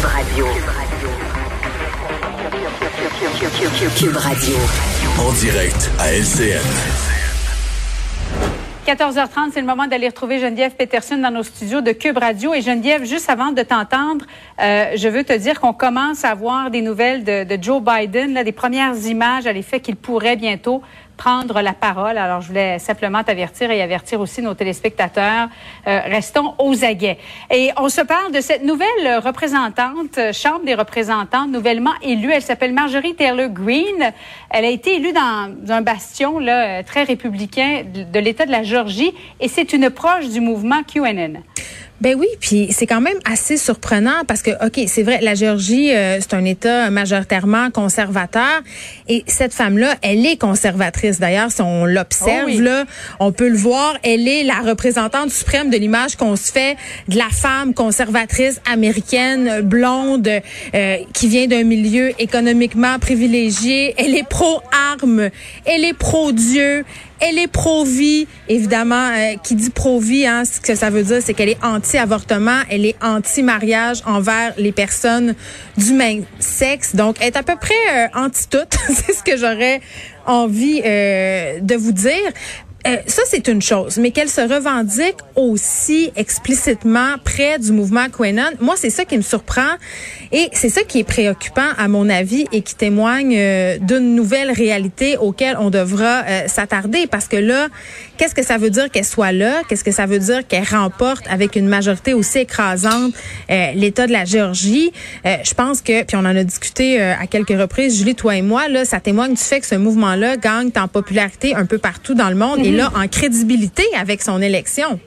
[0.00, 0.46] Cube Radio.
[3.98, 4.56] Cube Radio.
[5.18, 6.64] En direct à LCN.
[8.86, 12.54] 14h30, c'est le moment d'aller retrouver Geneviève Peterson dans nos studios de Cube Radio.
[12.54, 14.24] Et Geneviève, juste avant de t'entendre,
[14.62, 18.32] euh, je veux te dire qu'on commence à voir des nouvelles de, de Joe Biden,
[18.32, 20.80] là, des premières images à l'effet qu'il pourrait bientôt
[21.20, 22.16] prendre la parole.
[22.16, 25.48] Alors, je voulais simplement t'avertir et avertir aussi nos téléspectateurs.
[25.86, 27.18] Euh, restons aux aguets.
[27.50, 32.32] Et on se parle de cette nouvelle représentante, euh, Chambre des représentants, nouvellement élue.
[32.32, 34.14] Elle s'appelle Marjorie Taylor Greene.
[34.48, 38.62] Elle a été élue dans un bastion là, euh, très républicain de l'État de la
[38.62, 41.42] Georgie et c'est une proche du mouvement QAnon.
[42.00, 45.94] Ben oui, puis c'est quand même assez surprenant parce que, OK, c'est vrai, la Géorgie,
[45.94, 48.62] euh, c'est un État majoritairement conservateur
[49.06, 51.20] et cette femme-là, elle est conservatrice.
[51.20, 52.58] D'ailleurs, si on l'observe, Oh oui.
[52.58, 52.84] là,
[53.18, 56.76] on peut le voir, elle est la représentante suprême de l'image qu'on se fait
[57.08, 60.28] de la femme conservatrice américaine, blonde,
[60.74, 63.94] euh, qui vient d'un milieu économiquement privilégié.
[63.98, 65.28] Elle est pro-armes,
[65.66, 66.84] elle est pro-Dieu,
[67.20, 69.10] elle est pro-vie, évidemment.
[69.10, 72.86] euh, qui dit pro-vie, hein, ce que ça veut dire, c'est qu'elle est anti-avortement, elle
[72.86, 75.34] est anti-mariage envers les personnes
[75.76, 76.94] du même sexe.
[76.94, 78.58] Donc, elle est à peu près euh, anti-tout.
[78.88, 79.80] c'est ce que j'aurais
[80.26, 82.32] envie euh, de vous dire.
[82.86, 88.52] Euh, ça, c'est une chose, mais qu'elle se revendique aussi explicitement près du mouvement QAnon.
[88.58, 89.76] Moi, c'est ça qui me surprend
[90.32, 94.50] et c'est ça qui est préoccupant, à mon avis, et qui témoigne euh, d'une nouvelle
[94.50, 97.06] réalité auquel on devra euh, s'attarder.
[97.06, 97.68] Parce que là,
[98.16, 99.60] qu'est-ce que ça veut dire qu'elle soit là?
[99.68, 103.12] Qu'est-ce que ça veut dire qu'elle remporte avec une majorité aussi écrasante
[103.50, 104.92] euh, l'État de la Géorgie?
[105.24, 108.68] Je pense que, puis on en a discuté à quelques reprises, Julie, toi et moi,
[108.68, 112.28] là, ça témoigne du fait que ce mouvement-là gagne en popularité un peu partout dans
[112.28, 115.00] le monde là, en crédibilité avec son élection.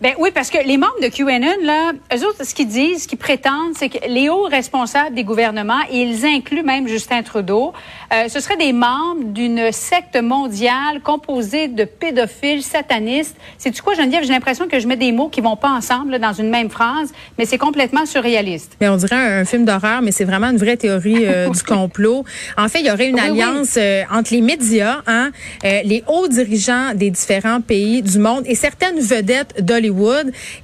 [0.00, 3.08] Ben oui, parce que les membres de QAnon, là, eux autres, ce qu'ils disent, ce
[3.08, 7.74] qu'ils prétendent, c'est que les hauts responsables des gouvernements, et ils incluent même Justin Trudeau,
[8.14, 13.36] euh, ce seraient des membres d'une secte mondiale composée de pédophiles satanistes.
[13.58, 14.22] C'est tu quoi, Geneviève?
[14.24, 16.70] J'ai l'impression que je mets des mots qui vont pas ensemble là, dans une même
[16.70, 18.78] phrase, mais c'est complètement surréaliste.
[18.80, 21.62] Mais on dirait un, un film d'horreur, mais c'est vraiment une vraie théorie euh, du
[21.62, 22.24] complot.
[22.56, 23.42] En fait, il y aurait une Oui, oui.
[23.42, 25.30] alliance euh, entre les médias, hein,
[25.62, 29.89] les hauts dirigeants des différents pays du monde et certaines vedettes d'Hollywood.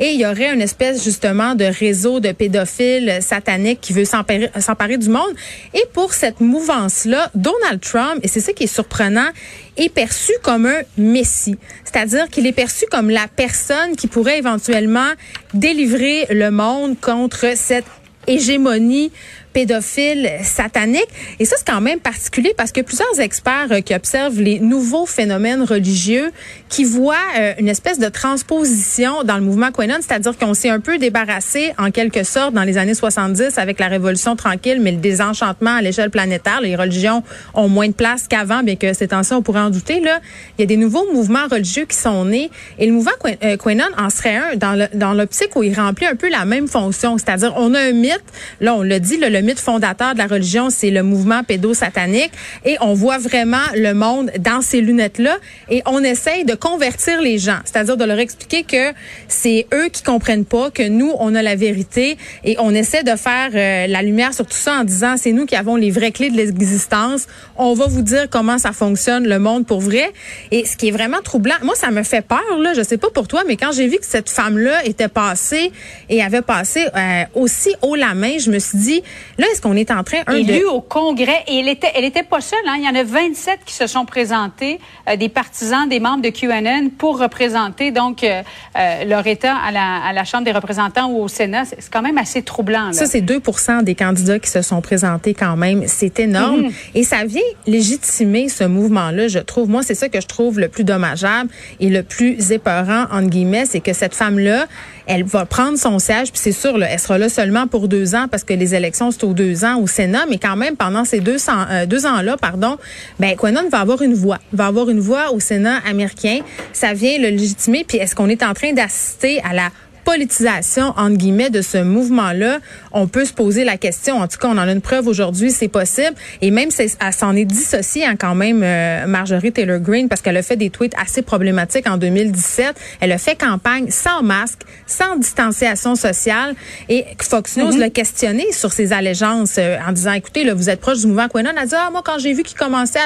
[0.00, 4.98] Et il y aurait une espèce justement de réseau de pédophiles sataniques qui veut s'emparer
[4.98, 5.32] du monde.
[5.74, 9.28] Et pour cette mouvance-là, Donald Trump, et c'est ça qui est surprenant,
[9.76, 11.56] est perçu comme un messie.
[11.84, 15.10] C'est-à-dire qu'il est perçu comme la personne qui pourrait éventuellement
[15.54, 17.84] délivrer le monde contre cette
[18.26, 19.12] hégémonie
[19.56, 21.08] pédophile satanique.
[21.40, 25.06] Et ça, c'est quand même particulier parce que plusieurs experts euh, qui observent les nouveaux
[25.06, 26.30] phénomènes religieux
[26.68, 30.80] qui voient euh, une espèce de transposition dans le mouvement QAnon, c'est-à-dire qu'on s'est un
[30.80, 34.98] peu débarrassé en quelque sorte dans les années 70 avec la révolution tranquille, mais le
[34.98, 36.60] désenchantement à l'échelle planétaire.
[36.60, 37.22] Les religions
[37.54, 40.00] ont moins de place qu'avant, bien que ces temps-ci, on pourrait en douter.
[40.00, 40.20] Là,
[40.58, 43.56] il y a des nouveaux mouvements religieux qui sont nés et le mouvement Qu- euh,
[43.96, 44.56] en serait un
[44.92, 48.22] dans l'optique où il remplit un peu la même fonction, c'est-à-dire on a un mythe,
[48.60, 52.32] là on l'a dit, là, le mythe fondateur de la religion, c'est le mouvement pédosatanique.
[52.64, 55.36] Et on voit vraiment le monde dans ces lunettes-là.
[55.70, 58.92] Et on essaye de convertir les gens, c'est-à-dire de leur expliquer que
[59.28, 62.18] c'est eux qui comprennent pas, que nous, on a la vérité.
[62.44, 65.46] Et on essaie de faire euh, la lumière sur tout ça en disant c'est nous
[65.46, 67.26] qui avons les vraies clés de l'existence.
[67.56, 70.12] On va vous dire comment ça fonctionne le monde pour vrai.
[70.50, 73.10] Et ce qui est vraiment troublant, moi ça me fait peur là, je sais pas
[73.10, 75.72] pour toi, mais quand j'ai vu que cette femme-là était passée
[76.08, 79.02] et avait passé euh, aussi haut la main, je me suis dit
[79.38, 82.04] là est-ce qu'on est en train un de Élue au Congrès, et elle était, elle
[82.04, 82.58] était pas seule.
[82.66, 82.76] Hein.
[82.78, 86.30] Il y en a 27 qui se sont présentés, euh, des partisans, des membres de
[86.30, 88.42] QAnon, pour représenter donc euh,
[88.78, 91.64] euh, leur État à la, à la Chambre des représentants ou au Sénat.
[91.64, 92.86] C'est quand même assez troublant.
[92.86, 92.92] Là.
[92.92, 93.40] Ça, c'est 2
[93.82, 95.84] des candidats qui se sont présentés quand même.
[95.86, 96.62] C'est énorme.
[96.62, 96.72] Mhm.
[96.94, 99.68] Et ça vient légitimer ce mouvement-là, je trouve.
[99.68, 103.66] Moi, c'est ça que je trouve le plus dommageable et le plus épeurant, entre guillemets,
[103.66, 104.66] c'est que cette femme-là,
[105.06, 108.14] elle va prendre son siège, puis c'est sûr, là, elle sera là seulement pour deux
[108.14, 111.04] ans parce que les élections, c'est aux deux ans au Sénat, mais quand même, pendant
[111.04, 112.76] ces deux, euh, deux ans-là, pardon,
[113.18, 114.38] ben, Quanon va avoir une voix.
[114.52, 116.40] Va avoir une voix au Sénat américain.
[116.72, 117.84] Ça vient le légitimer.
[117.86, 119.70] Puis est-ce qu'on est en train d'assister à la
[120.06, 122.60] politisation, entre guillemets, de ce mouvement-là,
[122.92, 124.20] on peut se poser la question.
[124.20, 126.14] En tout cas, on en a une preuve aujourd'hui, c'est possible.
[126.40, 130.36] Et même, elle s'en est dissociée hein, quand même, euh, Marjorie Taylor Greene, parce qu'elle
[130.36, 132.76] a fait des tweets assez problématiques en 2017.
[133.00, 136.54] Elle a fait campagne sans masque, sans distanciation sociale.
[136.88, 140.80] Et Fox News l'a questionné sur ses allégeances euh, en disant, écoutez, là, vous êtes
[140.80, 141.50] proche du mouvement Quenon.
[141.50, 143.00] Elle a dit, ah, moi, quand j'ai vu qu'il commençait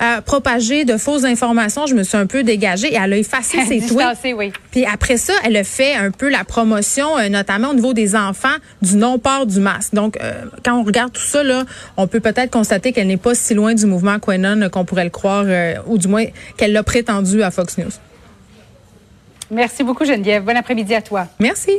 [0.00, 2.92] à, à propager de fausses informations, je me suis un peu dégagée.
[2.92, 4.34] Et elle a effacé ses tweets.
[4.36, 4.52] Oui.
[4.72, 7.92] Puis après ça, elle a fait un peu la la promotion, euh, notamment au niveau
[7.92, 9.94] des enfants, du non-port du masque.
[9.94, 11.64] Donc, euh, quand on regarde tout ça, là,
[11.96, 15.10] on peut peut-être constater qu'elle n'est pas si loin du mouvement Quenon qu'on pourrait le
[15.10, 15.44] croire,
[15.86, 16.24] ou du moins
[16.56, 17.92] qu'elle l'a prétendu à Fox News.
[19.50, 20.44] Merci beaucoup, Geneviève.
[20.44, 21.26] Bon après-midi à toi.
[21.38, 21.72] Merci.